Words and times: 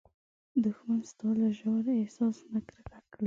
دښمن 0.63 0.99
ستا 1.11 1.29
له 1.39 1.47
ژور 1.57 1.83
احساس 2.01 2.37
نه 2.53 2.59
کرکه 2.67 2.93
لري 3.01 3.19